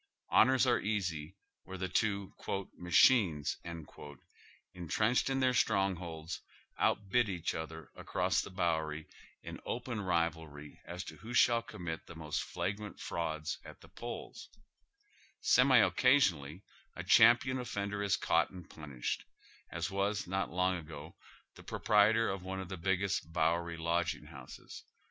Honors 0.31 0.65
are 0.65 0.79
easy, 0.79 1.35
wiiere 1.67 1.77
the 1.77 1.87
two" 1.87 2.33
ma 2.75 2.89
chines," 2.89 3.57
intrenched 4.73 5.29
in 5.29 5.39
their 5.41 5.53
strongholds, 5.53 6.41
outbid 6.79 7.29
each 7.29 7.53
other 7.53 7.91
across 7.95 8.41
the 8.41 8.49
Bowery 8.49 9.05
in 9.43 9.59
open 9.63 10.01
rivalry 10.01 10.81
as 10.85 11.03
to 11.03 11.17
who 11.17 11.35
shall 11.35 11.61
commit 11.61 12.07
the 12.07 12.15
most 12.15 12.41
flagrant 12.41 12.99
frauds 12.99 13.59
at 13.63 13.81
the 13.81 13.89
polls, 13.89 14.49
Semi 15.39 15.77
occasionally 15.77 16.63
a 16.95 17.03
dianipion 17.03 17.59
offender 17.59 18.01
is 18.01 18.17
cauglit 18.17 18.49
and 18.55 18.69
punislied, 18.71 19.21
as 19.69 19.91
was, 19.91 20.25
not 20.25 20.49
long 20.49 20.77
ago, 20.77 21.15
the 21.53 21.61
proprietor 21.63 22.27
of 22.27 22.41
one 22.41 22.59
of 22.59 22.69
tlie 22.69 22.81
biggest 22.81 23.31
Bowery 23.31 23.77
lodging 23.77 24.25
houses. 24.25 24.83